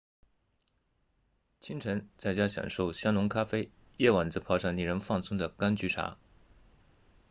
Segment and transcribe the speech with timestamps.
[1.59, 6.17] 清晨在家享受香浓咖啡夜晚则泡上令人放松的甘菊茶